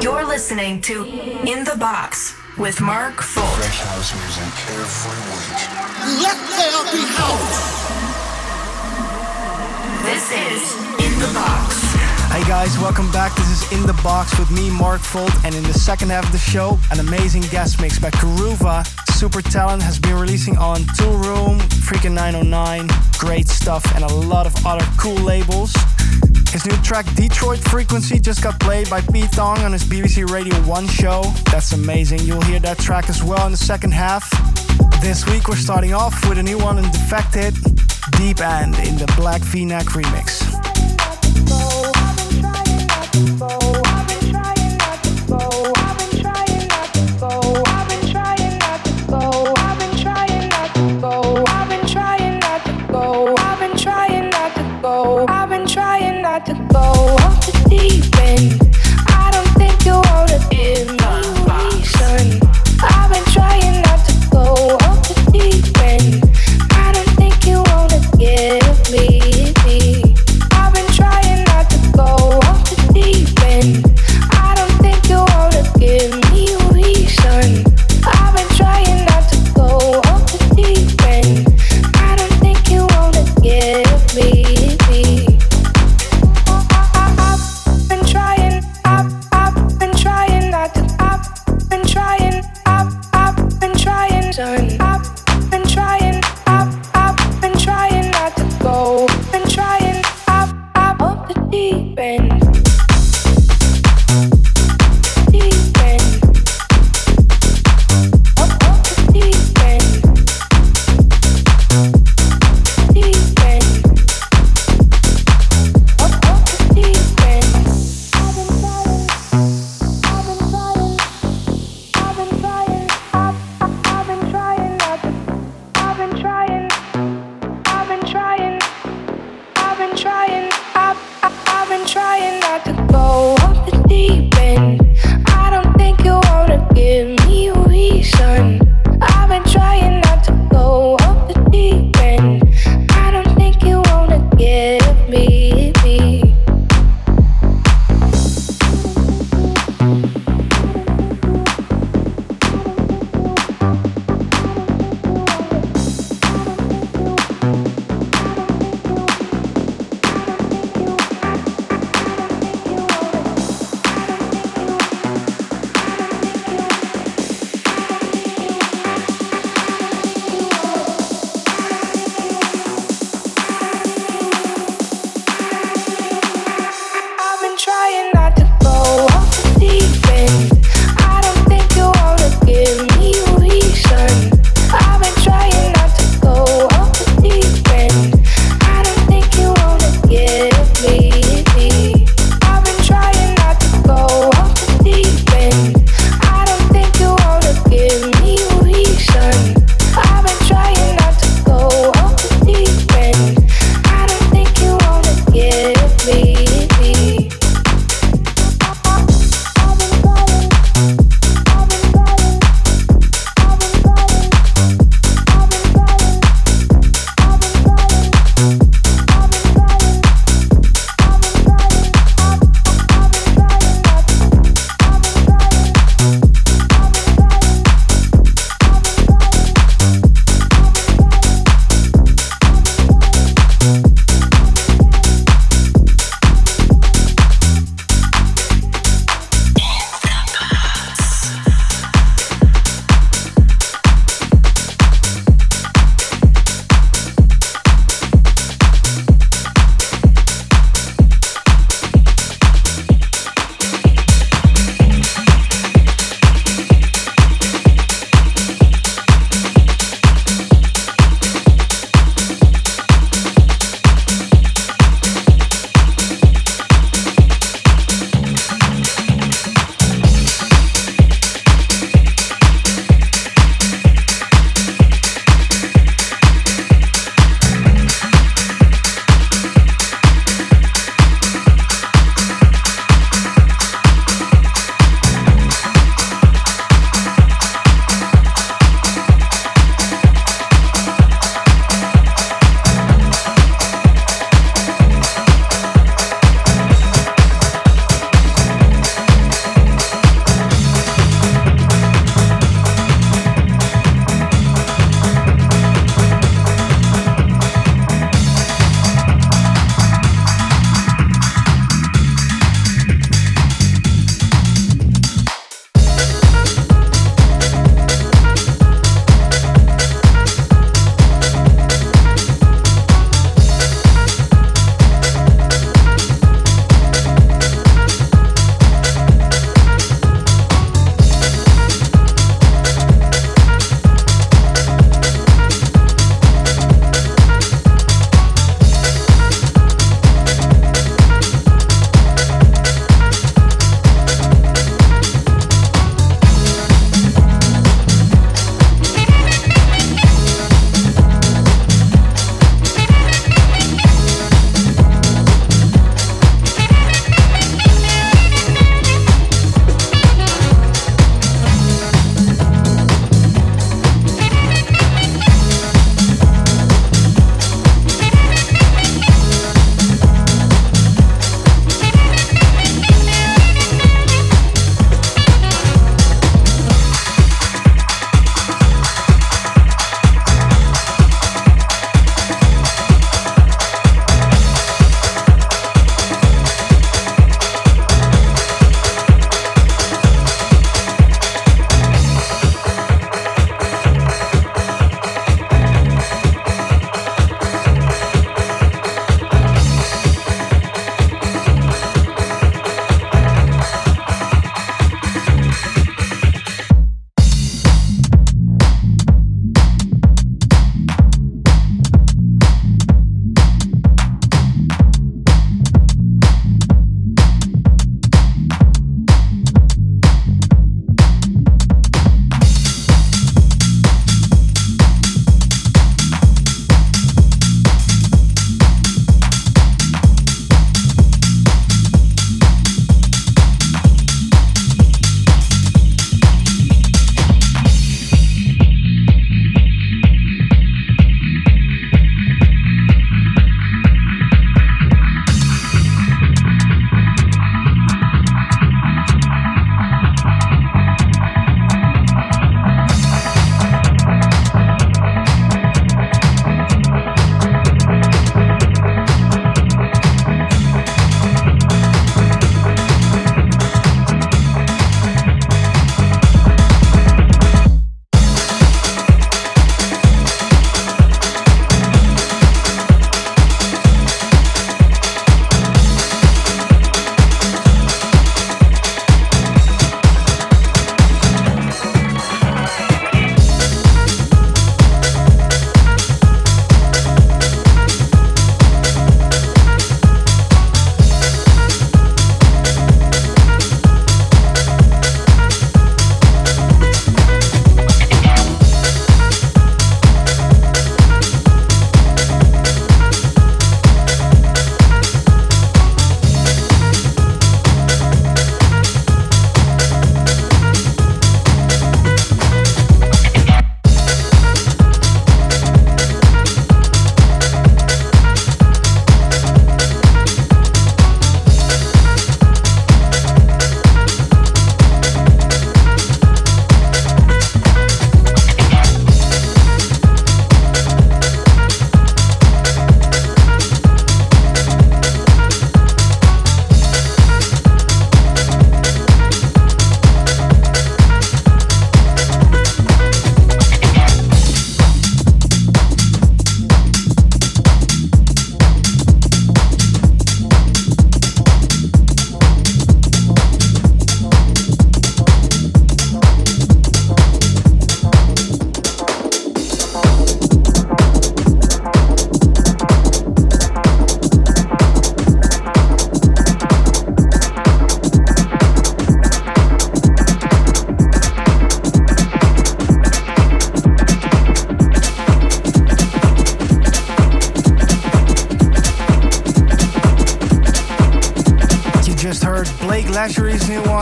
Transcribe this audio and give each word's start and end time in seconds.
You're 0.00 0.26
listening 0.26 0.80
to 0.82 1.04
In 1.04 1.64
the 1.64 1.76
Box 1.78 2.34
with 2.56 2.80
Mark 2.80 3.22
Volt. 3.22 3.46
Fresh 3.56 3.80
house 3.80 4.14
music 4.14 4.52
every 4.72 5.20
week. 5.32 5.60
Let 6.22 6.38
there 6.56 6.84
be 6.92 7.02
house. 7.16 7.84
This 10.04 10.30
is 10.32 10.74
In 11.04 11.18
the 11.20 11.32
Box. 11.34 11.82
Hey 12.32 12.42
guys, 12.48 12.78
welcome 12.78 13.10
back. 13.12 13.34
This 13.36 13.62
is 13.62 13.72
In 13.72 13.86
the 13.86 13.98
Box 14.02 14.38
with 14.38 14.50
me, 14.50 14.70
Mark 14.70 15.00
Volt, 15.02 15.32
and 15.44 15.54
in 15.54 15.62
the 15.62 15.74
second 15.74 16.10
half 16.10 16.26
of 16.26 16.32
the 16.32 16.38
show, 16.38 16.78
an 16.90 17.00
amazing 17.00 17.42
guest 17.42 17.80
mix 17.80 17.98
by 17.98 18.10
Karuva. 18.10 18.86
Super 19.14 19.42
Talent 19.42 19.82
has 19.82 19.98
been 19.98 20.14
releasing 20.14 20.56
on 20.58 20.78
Toolroom, 20.98 21.60
Freakin' 21.86 22.12
909, 22.12 22.88
great 23.18 23.48
stuff, 23.48 23.84
and 23.94 24.04
a 24.04 24.12
lot 24.12 24.46
of 24.46 24.66
other 24.66 24.86
cool 24.98 25.14
labels. 25.14 25.72
His 26.54 26.66
new 26.66 26.76
track 26.84 27.04
Detroit 27.16 27.58
Frequency 27.58 28.20
just 28.20 28.40
got 28.40 28.60
played 28.60 28.88
by 28.88 29.00
Pete 29.00 29.32
Tong 29.32 29.58
on 29.58 29.72
his 29.72 29.82
BBC 29.82 30.30
Radio 30.30 30.54
1 30.62 30.86
show. 30.86 31.22
That's 31.50 31.72
amazing. 31.72 32.20
You'll 32.20 32.42
hear 32.42 32.60
that 32.60 32.78
track 32.78 33.10
as 33.10 33.24
well 33.24 33.44
in 33.46 33.50
the 33.50 33.58
second 33.58 33.92
half. 33.92 34.30
This 35.02 35.28
week 35.28 35.48
we're 35.48 35.56
starting 35.56 35.92
off 35.94 36.14
with 36.28 36.38
a 36.38 36.44
new 36.44 36.56
one 36.58 36.78
in 36.78 36.84
Defected, 36.84 37.54
Deep 38.12 38.40
End 38.40 38.76
in 38.86 38.96
the 38.96 39.12
Black 39.16 39.40
V-neck 39.40 39.86
remix. 39.86 40.53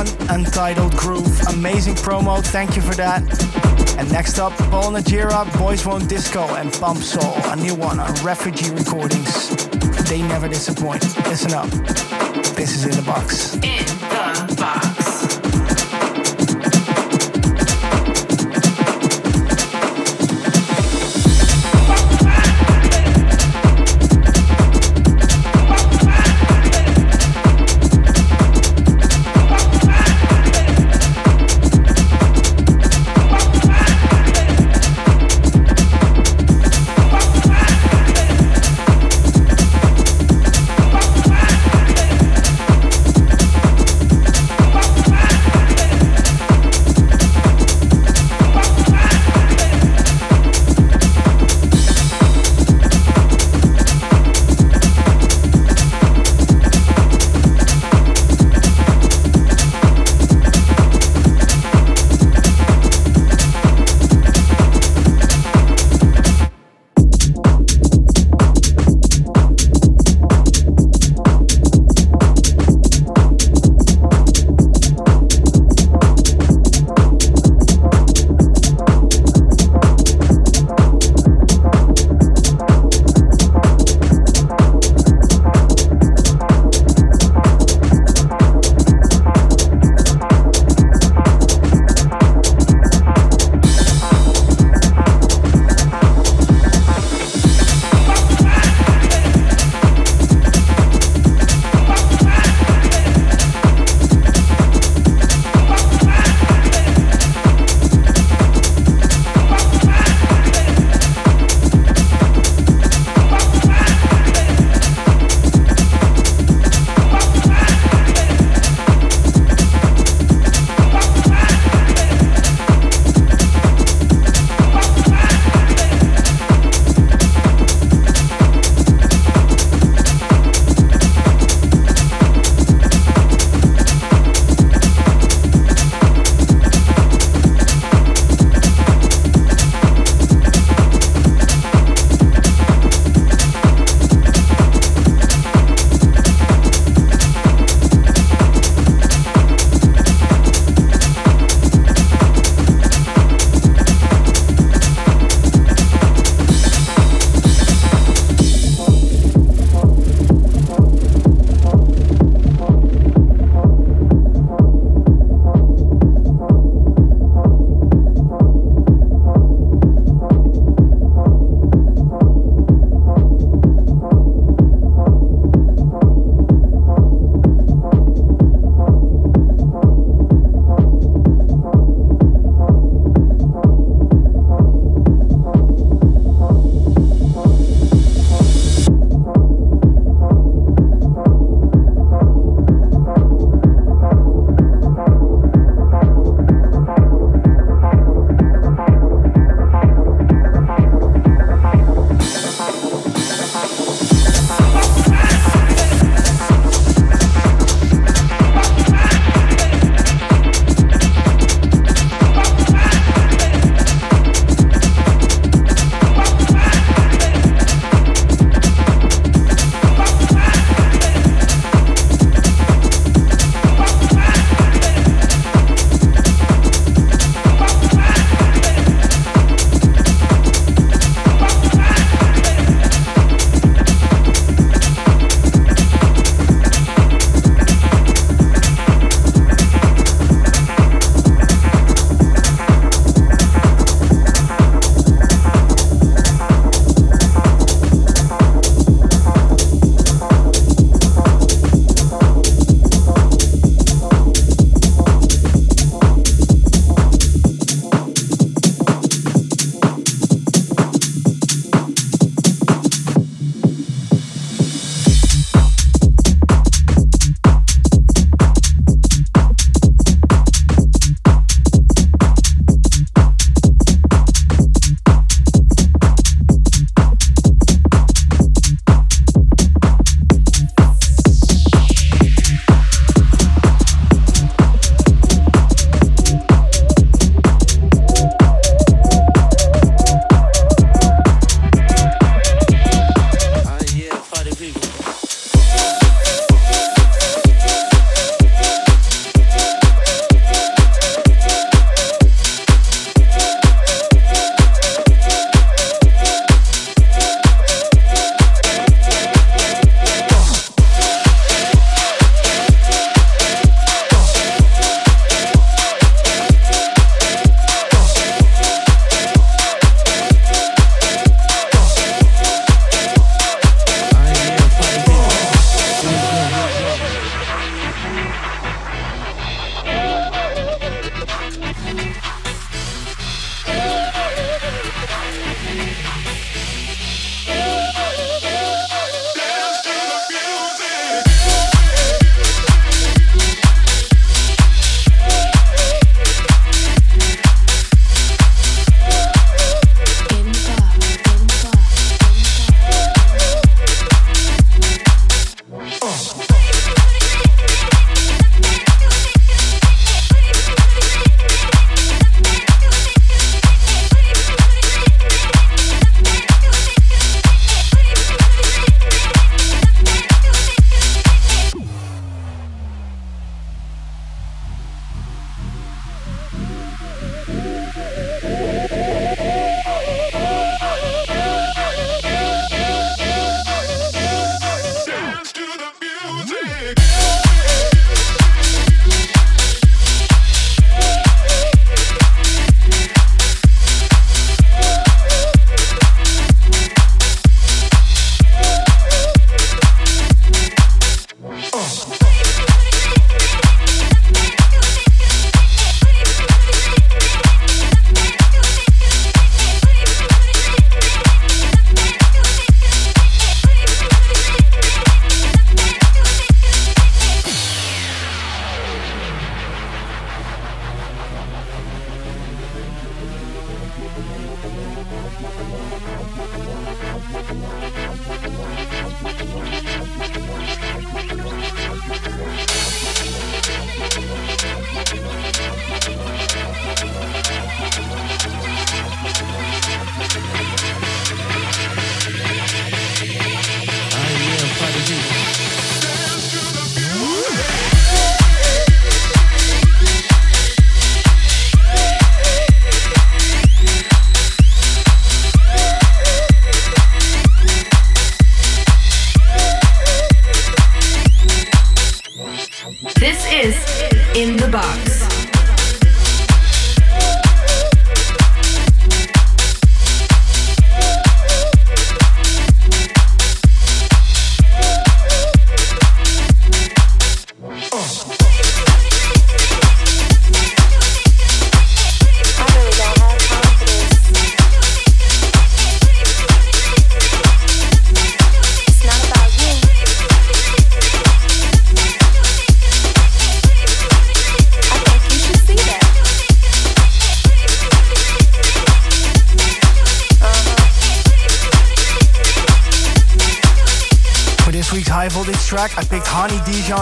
One, 0.02 0.30
Untitled 0.30 0.96
Groove. 0.96 1.40
Amazing 1.48 1.94
promo, 1.94 2.44
thank 2.44 2.76
you 2.76 2.82
for 2.82 2.94
that. 2.94 3.22
And 3.98 4.10
next 4.10 4.38
up, 4.38 4.52
Paul 4.70 4.92
Najira, 4.92 5.46
Boys 5.58 5.84
Won't 5.86 6.08
Disco, 6.08 6.54
and 6.54 6.72
Pump 6.72 6.98
Soul, 6.98 7.34
a 7.50 7.56
new 7.56 7.74
one 7.74 8.00
on 8.00 8.12
Refugee 8.24 8.70
Recordings. 8.70 9.50
They 10.08 10.22
never 10.22 10.48
disappoint. 10.48 11.02
Listen 11.26 11.52
up. 11.52 11.70
This 12.54 12.74
is 12.74 12.84
In 12.84 12.92
the 12.92 13.02
Box. 13.02 13.91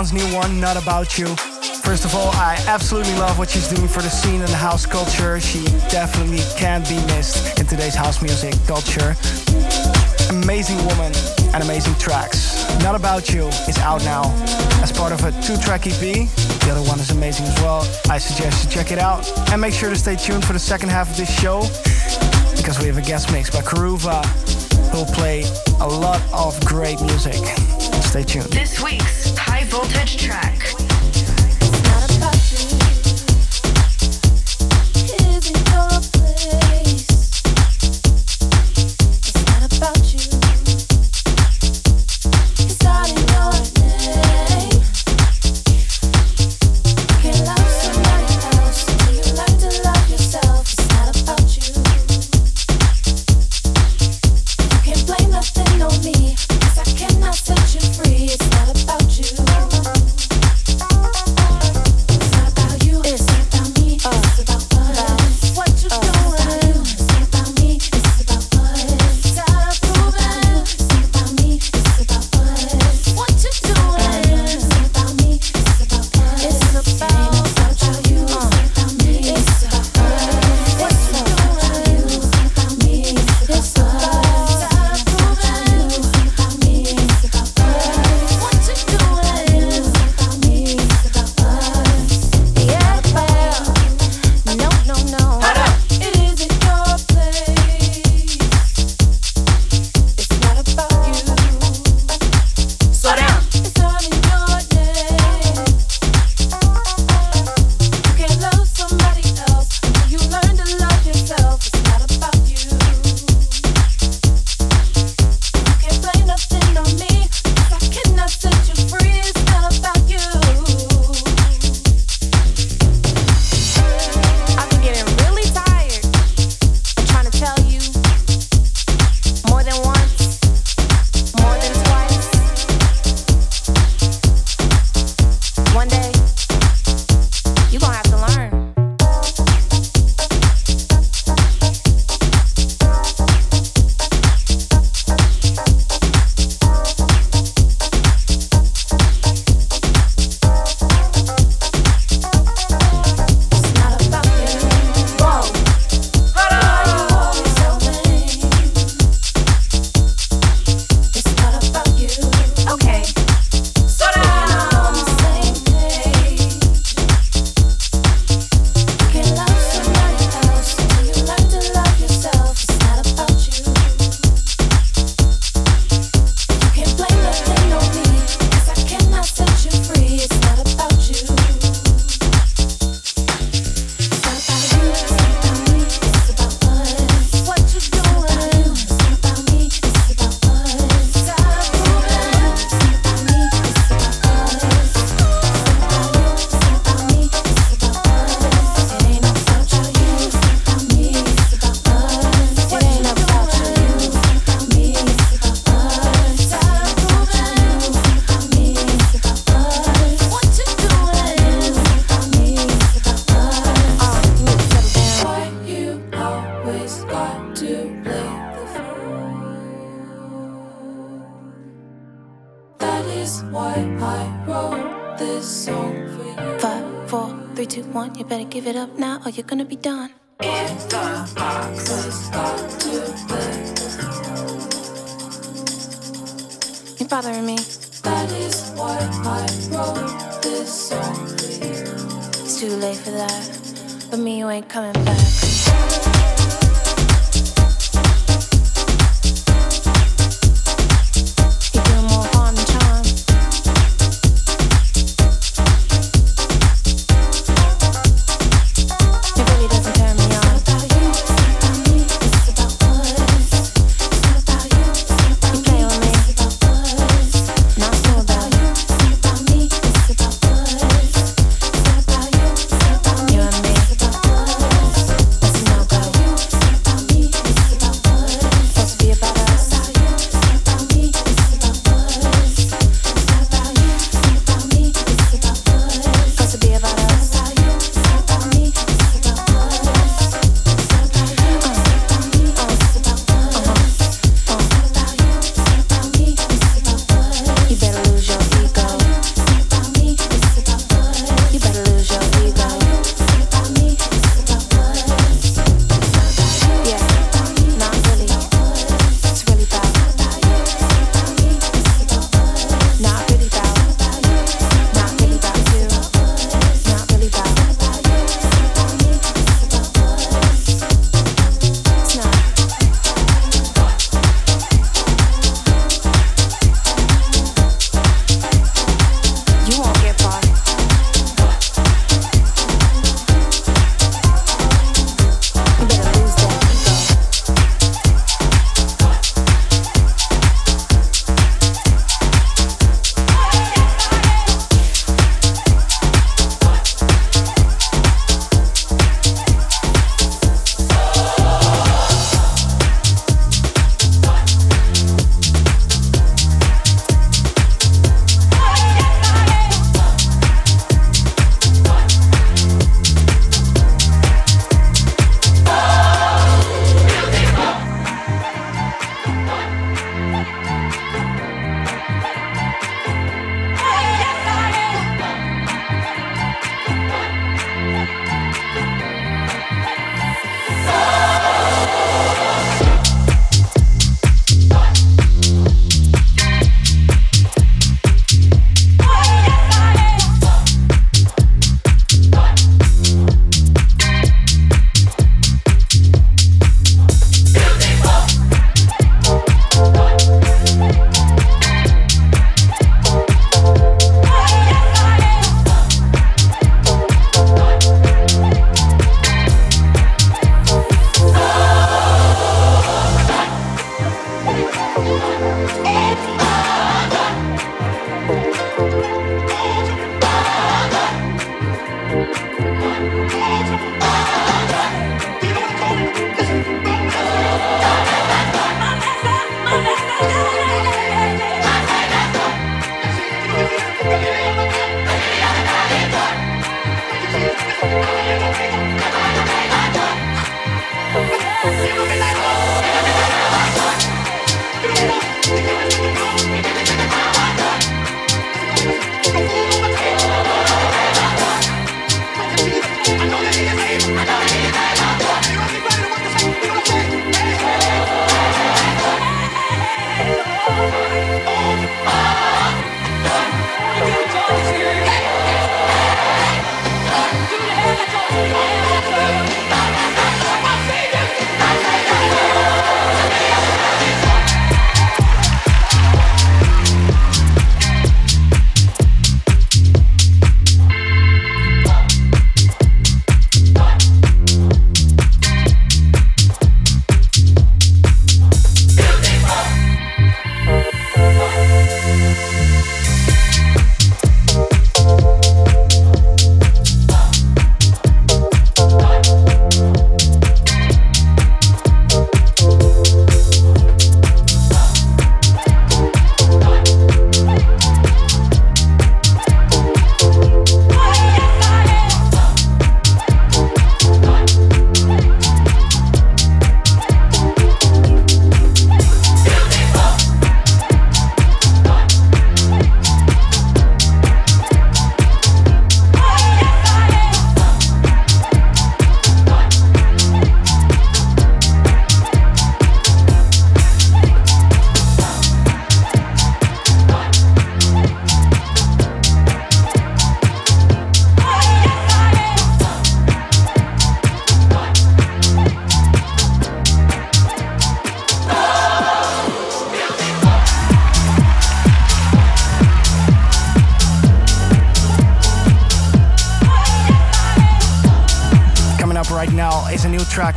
Dijon's 0.00 0.12
new 0.14 0.34
one, 0.34 0.58
Not 0.58 0.82
About 0.82 1.18
You. 1.18 1.26
First 1.84 2.06
of 2.06 2.14
all, 2.14 2.30
I 2.32 2.56
absolutely 2.66 3.12
love 3.18 3.38
what 3.38 3.50
she's 3.50 3.68
doing 3.68 3.86
for 3.86 4.00
the 4.00 4.08
scene 4.08 4.40
and 4.40 4.48
the 4.48 4.56
house 4.56 4.86
culture. 4.86 5.38
She 5.40 5.62
definitely 5.90 6.40
can't 6.56 6.88
be 6.88 6.96
missed 7.12 7.60
in 7.60 7.66
today's 7.66 7.94
house 7.94 8.22
music 8.22 8.54
culture. 8.66 9.14
Amazing 10.30 10.78
woman 10.86 11.12
and 11.52 11.62
amazing 11.62 11.94
tracks. 11.96 12.64
Not 12.82 12.94
About 12.94 13.28
You 13.34 13.48
is 13.68 13.76
out 13.80 14.02
now 14.02 14.22
as 14.82 14.90
part 14.90 15.12
of 15.12 15.22
a 15.22 15.32
two 15.42 15.58
track 15.58 15.86
EP. 15.86 16.00
The 16.00 16.68
other 16.70 16.88
one 16.88 16.98
is 16.98 17.10
amazing 17.10 17.44
as 17.44 17.60
well. 17.60 17.86
I 18.08 18.16
suggest 18.16 18.64
you 18.64 18.70
check 18.70 18.92
it 18.92 18.98
out 18.98 19.30
and 19.52 19.60
make 19.60 19.74
sure 19.74 19.90
to 19.90 19.96
stay 19.96 20.16
tuned 20.16 20.46
for 20.46 20.54
the 20.54 20.58
second 20.58 20.88
half 20.88 21.10
of 21.10 21.16
this 21.18 21.28
show 21.28 21.60
because 22.56 22.78
we 22.78 22.86
have 22.86 22.96
a 22.96 23.02
guest 23.02 23.30
mix 23.32 23.50
by 23.50 23.60
Karuva 23.60 24.24
who'll 24.92 25.04
play 25.04 25.44
a 25.80 25.86
lot 25.86 26.22
of 26.32 26.58
great 26.64 27.00
music. 27.02 27.44
Stay 28.02 28.24
tuned. 28.24 28.46
This 28.46 28.82
week's 28.82 29.19
voltage 29.70 30.16
track. 30.16 30.49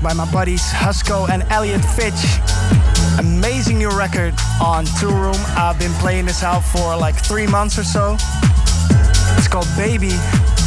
By 0.04 0.14
my 0.14 0.30
buddies 0.32 0.62
Husko 0.62 1.30
and 1.30 1.44
Elliot 1.44 1.82
Fitch. 1.84 2.14
Amazing 3.20 3.78
new 3.78 3.90
record 3.90 4.34
on 4.62 4.86
Toolroom. 5.00 5.40
I've 5.58 5.80
been 5.80 5.94
playing 5.94 6.26
this 6.26 6.44
out 6.44 6.60
for 6.60 6.96
like 6.98 7.16
three 7.16 7.48
months 7.48 7.80
or 7.80 7.86
so. 7.86 8.18
It's 9.38 9.48
called 9.48 9.68
Baby 9.78 10.12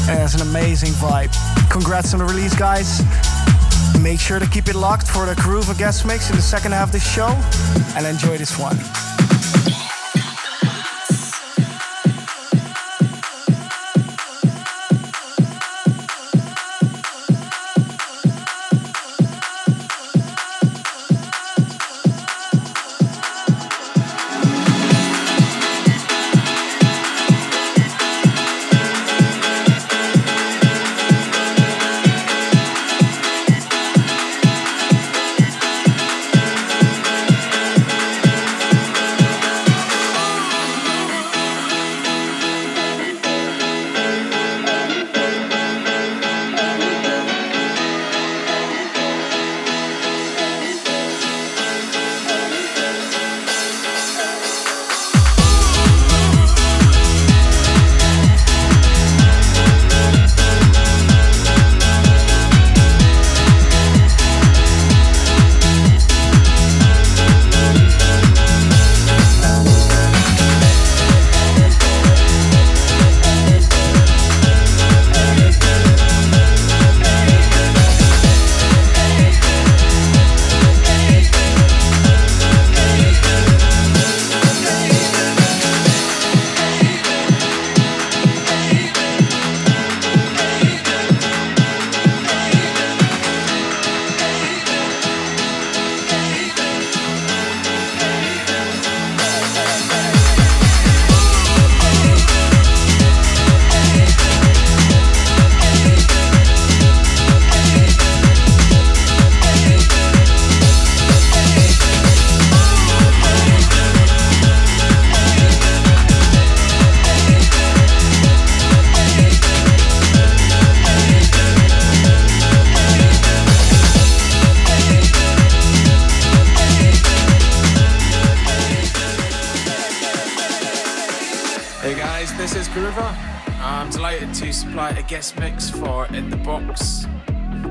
and 0.08 0.22
it's 0.22 0.34
an 0.34 0.40
amazing 0.40 0.92
vibe. 0.94 1.30
Congrats 1.70 2.14
on 2.14 2.20
the 2.20 2.24
release, 2.24 2.56
guys. 2.56 3.02
Make 4.00 4.20
sure 4.20 4.38
to 4.38 4.46
keep 4.46 4.68
it 4.68 4.74
locked 4.74 5.06
for 5.06 5.26
the 5.26 5.34
Karuva 5.34 5.76
guest 5.76 6.06
mix 6.06 6.30
in 6.30 6.36
the 6.36 6.42
second 6.42 6.72
half 6.72 6.88
of 6.88 6.92
the 6.92 7.00
show 7.00 7.28
and 7.94 8.06
enjoy 8.06 8.38
this 8.38 8.58
one. 8.58 8.76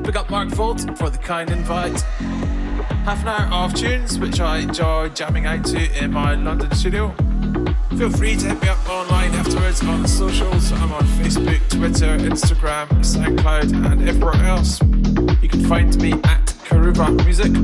Big 0.06 0.18
up 0.18 0.30
Mark 0.30 0.50
Volt 0.50 0.82
for 1.00 1.10
the 1.10 1.18
kind 1.18 1.50
invite. 1.50 2.00
Half 3.06 3.24
an 3.24 3.28
hour 3.28 3.66
of 3.66 3.74
tunes 3.74 4.20
which 4.20 4.40
I 4.40 4.60
enjoy 4.60 5.10
jamming 5.10 5.48
out 5.48 5.66
to 5.66 6.04
in 6.04 6.12
my 6.12 6.36
London 6.36 6.72
studio. 6.76 7.10
Feel 7.98 8.12
free 8.12 8.36
to 8.36 8.50
hit 8.50 8.62
me 8.62 8.68
up 8.68 8.88
online 8.88 9.34
afterwards 9.34 9.82
on 9.84 10.04
the 10.04 10.08
socials. 10.08 10.72
I'm 10.74 10.92
on 10.92 11.04
Facebook, 11.18 11.68
Twitter, 11.70 12.18
Instagram, 12.18 12.88
SoundCloud, 13.00 13.92
and 13.92 14.08
everywhere 14.08 14.44
else. 14.44 14.80
You 15.42 15.50
can 15.50 15.66
find 15.66 16.00
me 16.00 16.14
at 16.14 16.46
Karuva 16.66 17.26
Music. 17.26 17.56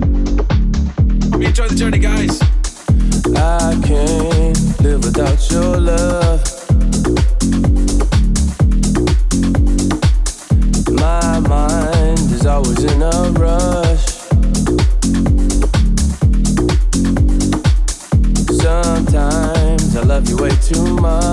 Hope 1.32 1.42
you 1.42 1.48
enjoy 1.48 1.68
the 1.68 1.76
journey, 1.76 2.00
guys. 2.00 2.42
I 3.38 3.80
can't 3.86 4.82
live 4.82 5.04
without 5.04 5.52
your 5.52 5.78
love. 5.78 6.61
Too 20.74 20.96
much. 20.96 21.31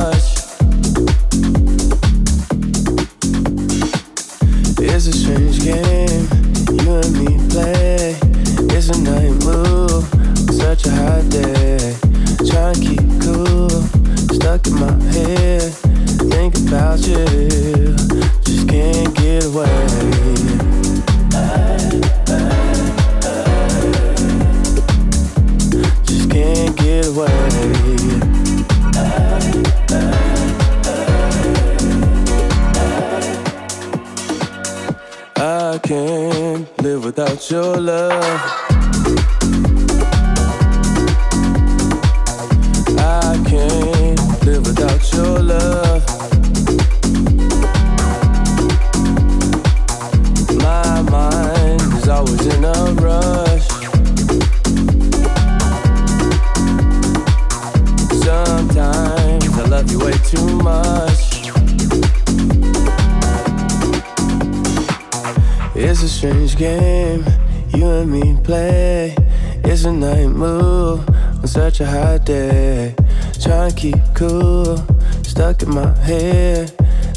Keep 73.79 73.95
cool, 74.13 74.77
stuck 75.23 75.63
in 75.63 75.71
my 75.71 75.97
head. 75.99 76.69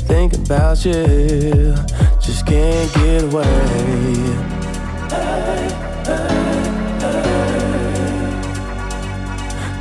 Thinking 0.06 0.46
about 0.46 0.86
you, 0.86 1.74
just 2.22 2.46
can't 2.46 2.94
get 2.94 3.24
away. 3.24 4.14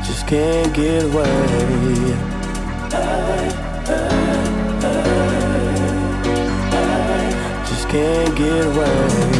Just 0.07 0.27
can't 0.27 0.75
get 0.75 1.05
away. 1.05 2.17
Just 7.69 7.89
can't 7.91 8.37
get 8.39 8.65
away. 8.65 9.40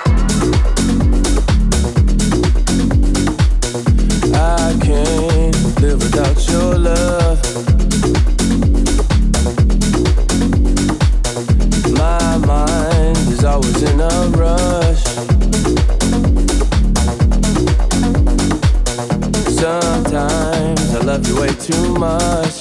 Sometimes 19.61 20.95
I 20.95 20.99
love 21.03 21.27
you 21.27 21.39
way 21.39 21.49
too 21.49 21.93
much. 21.95 22.60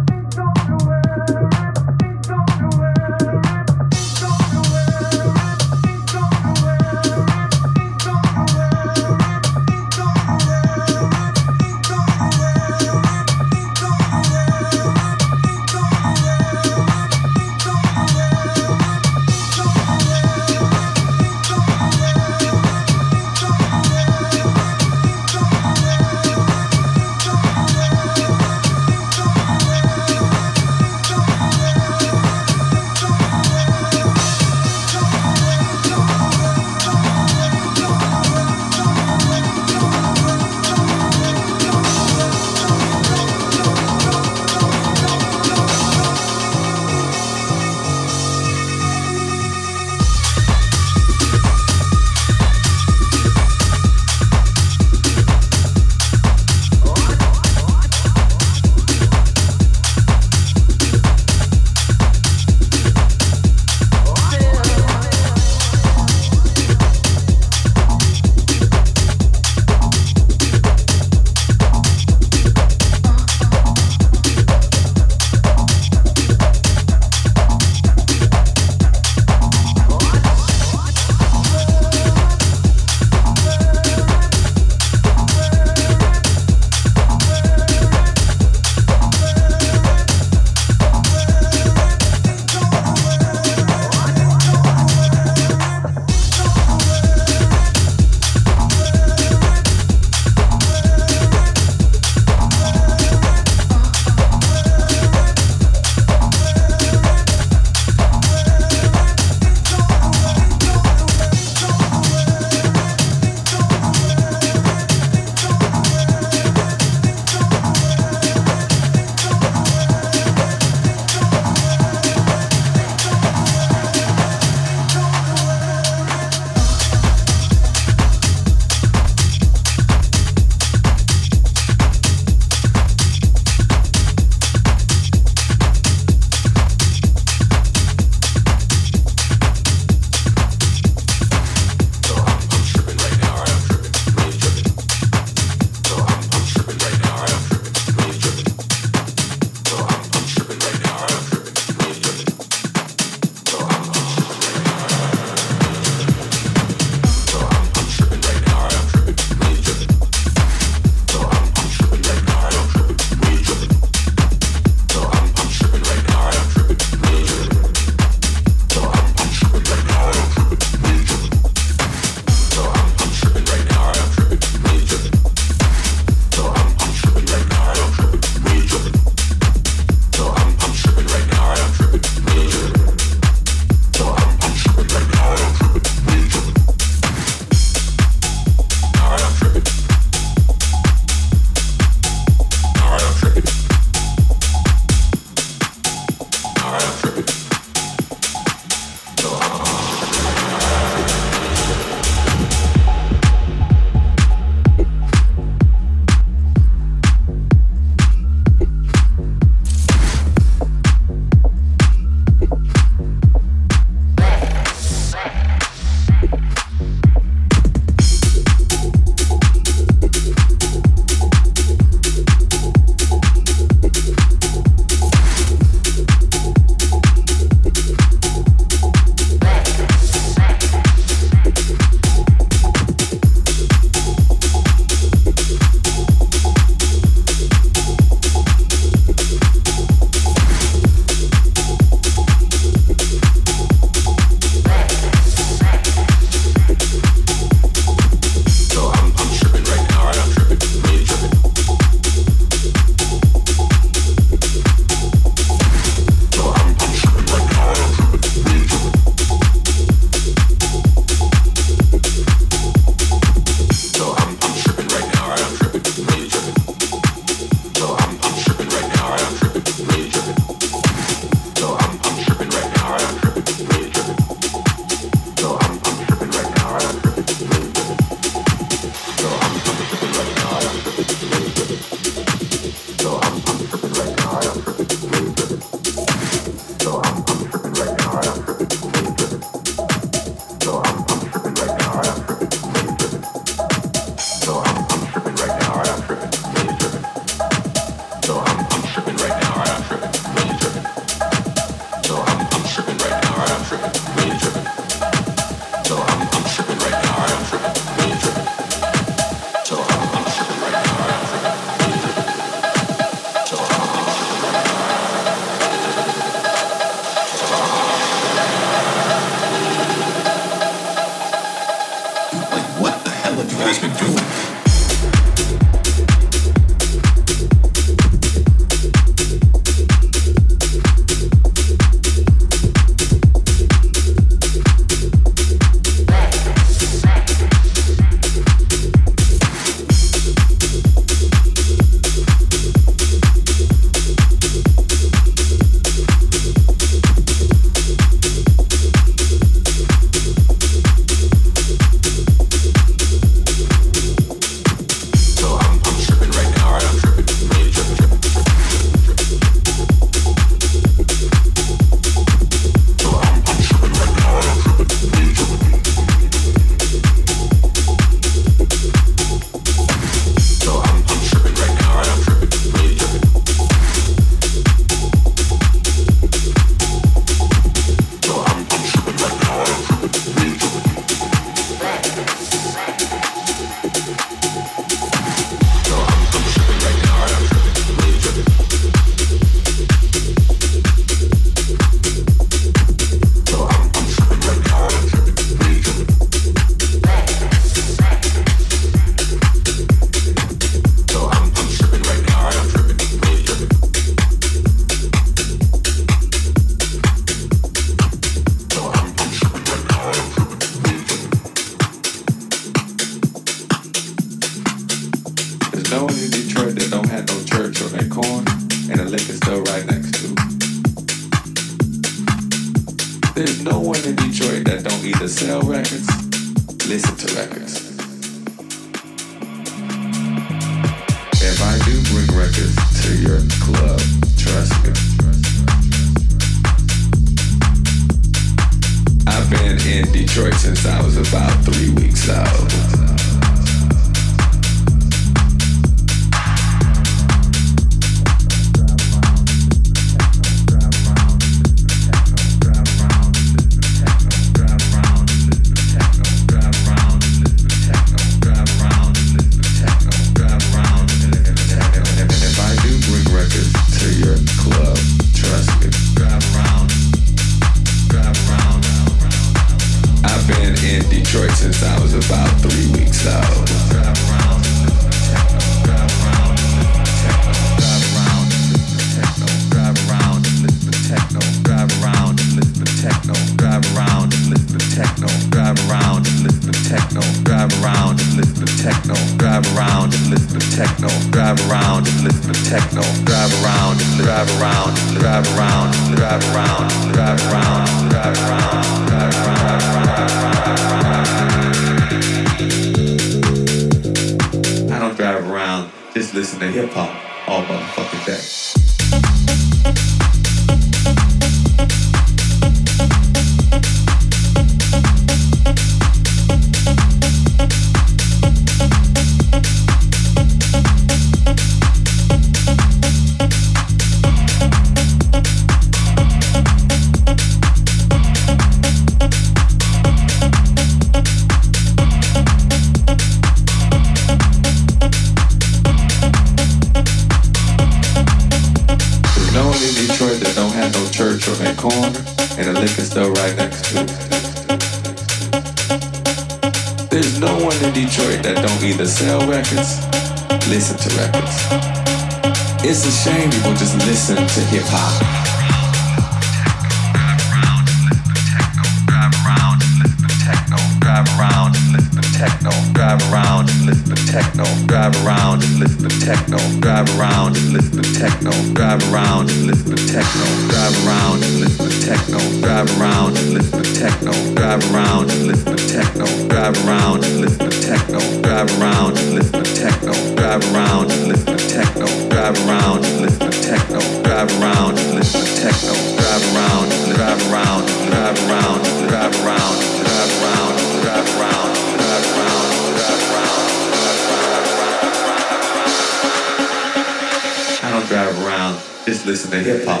listen 599.40 599.52
to 599.52 599.58
hip 599.72 599.86
hop. 599.86 600.00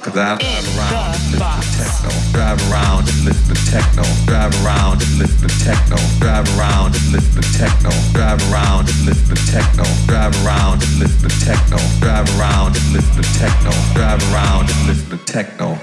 Cause 0.00 0.16
I 0.16 0.36
drive 2.30 2.60
around 2.70 3.08
and 3.08 3.24
listen 3.24 3.54
to 3.54 3.66
techno. 3.66 4.04
Drive 4.26 4.54
around 4.62 5.02
and 5.02 5.18
listen 5.18 5.48
to 5.48 5.50
techno. 5.50 5.50
Drive 5.50 5.50
around 5.50 5.50
and 5.50 5.50
listen 5.50 5.50
to 5.50 5.50
techno. 5.58 5.90
Drive 6.20 6.46
around 6.54 6.94
and 6.94 7.10
listen 7.10 7.42
to 7.42 7.50
techno. 7.58 7.90
Drive 8.12 8.38
around 8.52 8.88
and 8.88 9.08
listen 9.08 9.34
to 9.34 9.42
techno. 9.50 9.90
Drive 10.06 10.38
around 10.46 10.84
and 10.84 11.00
listen 11.00 11.28
to 11.28 11.34
techno. 11.42 11.78
Drive 11.98 12.28
around 12.38 12.76
and 12.76 12.92
listen 12.92 13.22
to 13.22 13.28
techno. 13.34 13.72
Drive 13.94 14.22
around 14.30 14.70
and 14.70 14.86
listen 14.86 15.10
to 15.10 15.18
techno. 15.24 15.78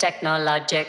technologic. 0.00 0.88